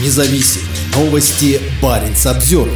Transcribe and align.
Независимые 0.00 0.68
новости. 0.94 1.60
Барин 1.82 2.14
обзор. 2.24 2.68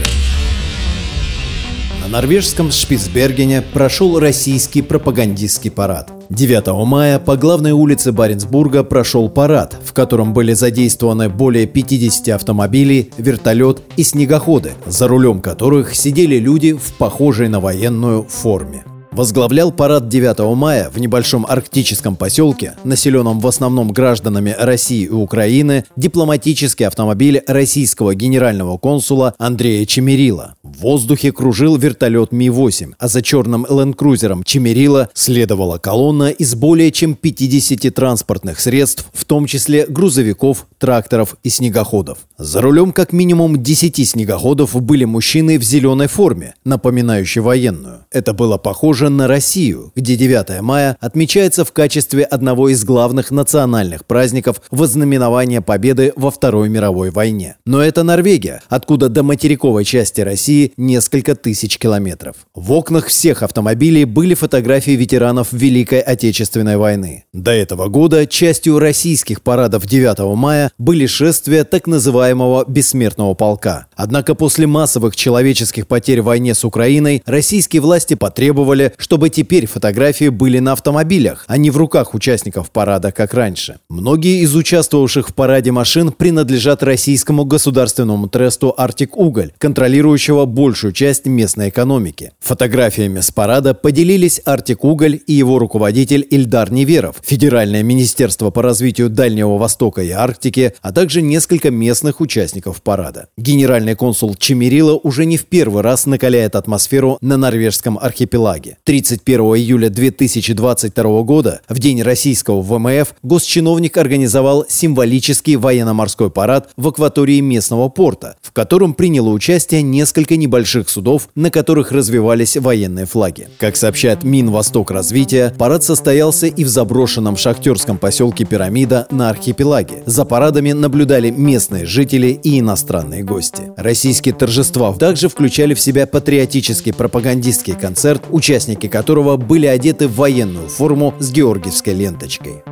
На 2.00 2.08
норвежском 2.08 2.72
Шпицбергене 2.72 3.62
прошел 3.62 4.18
российский 4.18 4.82
пропагандистский 4.82 5.70
парад. 5.70 6.10
9 6.30 6.84
мая 6.84 7.20
по 7.20 7.36
главной 7.36 7.70
улице 7.70 8.10
Баренцбурга 8.10 8.82
прошел 8.82 9.28
парад, 9.28 9.78
в 9.84 9.92
котором 9.92 10.32
были 10.32 10.52
задействованы 10.52 11.28
более 11.28 11.66
50 11.66 12.28
автомобилей, 12.30 13.12
вертолет 13.16 13.82
и 13.96 14.02
снегоходы, 14.02 14.72
за 14.86 15.06
рулем 15.06 15.40
которых 15.40 15.94
сидели 15.94 16.38
люди 16.38 16.72
в 16.72 16.94
похожей 16.94 17.46
на 17.46 17.60
военную 17.60 18.24
форме 18.24 18.82
возглавлял 19.12 19.72
парад 19.72 20.08
9 20.08 20.56
мая 20.56 20.90
в 20.90 20.98
небольшом 20.98 21.46
арктическом 21.46 22.16
поселке, 22.16 22.74
населенном 22.84 23.40
в 23.40 23.46
основном 23.46 23.92
гражданами 23.92 24.54
России 24.58 25.04
и 25.04 25.10
Украины, 25.10 25.84
дипломатический 25.96 26.84
автомобиль 26.84 27.42
российского 27.46 28.14
генерального 28.14 28.78
консула 28.78 29.34
Андрея 29.38 29.84
Чемерила. 29.86 30.56
В 30.62 30.78
воздухе 30.78 31.32
кружил 31.32 31.76
вертолет 31.76 32.32
Ми-8, 32.32 32.94
а 32.98 33.08
за 33.08 33.22
черным 33.22 33.66
ленд-крузером 33.68 34.42
Чемерила 34.44 35.10
следовала 35.14 35.78
колонна 35.78 36.30
из 36.30 36.54
более 36.54 36.90
чем 36.90 37.14
50 37.14 37.94
транспортных 37.94 38.60
средств, 38.60 39.06
в 39.12 39.24
том 39.24 39.46
числе 39.46 39.86
грузовиков, 39.86 40.66
тракторов 40.78 41.36
и 41.42 41.50
снегоходов. 41.50 42.18
За 42.38 42.60
рулем 42.60 42.92
как 42.92 43.12
минимум 43.12 43.62
10 43.62 44.08
снегоходов 44.08 44.74
были 44.82 45.04
мужчины 45.04 45.58
в 45.58 45.62
зеленой 45.62 46.08
форме, 46.08 46.54
напоминающей 46.64 47.40
военную. 47.40 48.06
Это 48.10 48.32
было 48.32 48.56
похоже 48.56 49.01
похожа 49.02 49.08
на 49.08 49.26
Россию, 49.26 49.92
где 49.96 50.16
9 50.16 50.60
мая 50.60 50.96
отмечается 51.00 51.64
в 51.64 51.72
качестве 51.72 52.22
одного 52.22 52.68
из 52.68 52.84
главных 52.84 53.30
национальных 53.30 54.04
праздников 54.04 54.62
вознаменования 54.70 55.60
победы 55.60 56.12
во 56.14 56.30
Второй 56.30 56.68
мировой 56.68 57.10
войне. 57.10 57.56
Но 57.66 57.82
это 57.82 58.04
Норвегия, 58.04 58.62
откуда 58.68 59.08
до 59.08 59.22
материковой 59.22 59.84
части 59.84 60.20
России 60.20 60.72
несколько 60.76 61.34
тысяч 61.34 61.78
километров. 61.78 62.36
В 62.54 62.72
окнах 62.72 63.06
всех 63.06 63.42
автомобилей 63.42 64.04
были 64.04 64.34
фотографии 64.34 64.92
ветеранов 64.92 65.48
Великой 65.52 66.00
Отечественной 66.00 66.76
войны. 66.76 67.24
До 67.32 67.50
этого 67.50 67.88
года 67.88 68.26
частью 68.26 68.78
российских 68.78 69.42
парадов 69.42 69.86
9 69.86 70.36
мая 70.36 70.70
были 70.78 71.06
шествия 71.06 71.64
так 71.64 71.86
называемого 71.86 72.64
«бессмертного 72.68 73.34
полка». 73.34 73.86
Однако 73.96 74.34
после 74.34 74.66
массовых 74.66 75.16
человеческих 75.16 75.88
потерь 75.88 76.20
в 76.20 76.26
войне 76.26 76.54
с 76.54 76.64
Украиной 76.64 77.22
российские 77.26 77.82
власти 77.82 78.14
потребовали, 78.14 78.91
чтобы 78.98 79.30
теперь 79.30 79.66
фотографии 79.66 80.28
были 80.28 80.58
на 80.58 80.72
автомобилях, 80.72 81.44
а 81.48 81.56
не 81.56 81.70
в 81.70 81.76
руках 81.76 82.14
участников 82.14 82.70
парада, 82.70 83.12
как 83.12 83.34
раньше. 83.34 83.78
Многие 83.88 84.40
из 84.40 84.54
участвовавших 84.54 85.28
в 85.28 85.34
параде 85.34 85.72
машин 85.72 86.12
принадлежат 86.12 86.82
российскому 86.82 87.44
государственному 87.44 88.28
тресту 88.28 88.74
«Артик 88.76 89.16
Уголь», 89.16 89.52
контролирующего 89.58 90.44
большую 90.44 90.92
часть 90.92 91.26
местной 91.26 91.68
экономики. 91.68 92.32
Фотографиями 92.40 93.20
с 93.20 93.30
парада 93.30 93.74
поделились 93.74 94.40
«Артик 94.44 94.84
Уголь» 94.84 95.20
и 95.26 95.32
его 95.32 95.58
руководитель 95.58 96.26
Ильдар 96.30 96.72
Неверов, 96.72 97.16
Федеральное 97.22 97.82
министерство 97.82 98.50
по 98.50 98.62
развитию 98.62 99.10
Дальнего 99.10 99.58
Востока 99.58 100.02
и 100.02 100.10
Арктики, 100.10 100.74
а 100.80 100.92
также 100.92 101.22
несколько 101.22 101.70
местных 101.70 102.20
участников 102.20 102.82
парада. 102.82 103.28
Генеральный 103.36 103.94
консул 103.94 104.34
Чемерила 104.34 104.94
уже 104.94 105.24
не 105.24 105.36
в 105.36 105.46
первый 105.46 105.82
раз 105.82 106.06
накаляет 106.06 106.56
атмосферу 106.56 107.18
на 107.20 107.36
норвежском 107.36 107.98
архипелаге. 107.98 108.78
31 108.84 109.40
июля 109.40 109.90
2022 109.90 111.22
года, 111.22 111.60
в 111.68 111.78
день 111.78 112.02
российского 112.02 112.62
ВМФ, 112.62 113.14
госчиновник 113.22 113.96
организовал 113.96 114.66
символический 114.68 115.54
военно-морской 115.54 116.32
парад 116.32 116.70
в 116.76 116.88
акватории 116.88 117.38
местного 117.38 117.88
порта, 117.88 118.34
в 118.42 118.50
котором 118.50 118.94
приняло 118.94 119.28
участие 119.28 119.82
несколько 119.82 120.36
небольших 120.36 120.88
судов, 120.88 121.28
на 121.36 121.52
которых 121.52 121.92
развивались 121.92 122.56
военные 122.56 123.06
флаги. 123.06 123.46
Как 123.58 123.76
сообщает 123.76 124.24
Минвосток 124.24 124.90
развития, 124.90 125.54
парад 125.56 125.84
состоялся 125.84 126.48
и 126.48 126.64
в 126.64 126.68
заброшенном 126.68 127.36
шахтерском 127.36 127.98
поселке 127.98 128.44
Пирамида 128.44 129.06
на 129.12 129.30
архипелаге. 129.30 130.02
За 130.06 130.24
парадами 130.24 130.72
наблюдали 130.72 131.30
местные 131.30 131.86
жители 131.86 132.40
и 132.42 132.58
иностранные 132.58 133.22
гости. 133.22 133.70
Российские 133.76 134.34
торжества 134.34 134.92
также 134.94 135.28
включали 135.28 135.74
в 135.74 135.80
себя 135.80 136.08
патриотический 136.08 136.92
пропагандистский 136.92 137.74
концерт, 137.74 138.24
участники 138.32 138.71
участники 138.72 138.88
которого 138.88 139.36
были 139.36 139.66
одеты 139.66 140.08
в 140.08 140.16
военную 140.16 140.68
форму 140.68 141.14
с 141.18 141.30
георгиевской 141.30 141.94
ленточкой. 141.94 142.62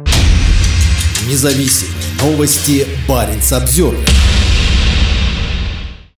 Независимые 1.28 1.94
новости. 2.22 2.86
Барин 3.08 3.40
обзор. 3.52 3.94